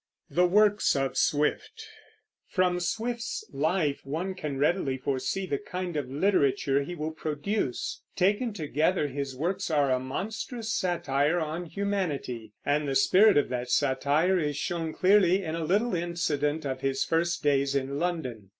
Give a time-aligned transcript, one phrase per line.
[0.31, 1.85] THE WORKS OF SWIFT.
[2.47, 8.01] From Swift's life one can readily foresee the kind of literature he will produce.
[8.15, 13.69] Taken together his works are a monstrous satire on humanity; and the spirit of that
[13.69, 18.49] satire is shown clearly in a little incident of his first days in London.